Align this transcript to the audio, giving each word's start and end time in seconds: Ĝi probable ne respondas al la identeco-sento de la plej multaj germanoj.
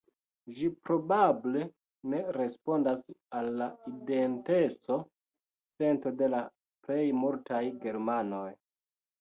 Ĝi 0.59 0.67
probable 0.87 1.65
ne 2.13 2.21
respondas 2.37 3.03
al 3.41 3.49
la 3.59 3.67
identeco-sento 3.93 6.15
de 6.23 6.31
la 6.37 6.41
plej 6.89 7.01
multaj 7.23 7.61
germanoj. 7.87 8.47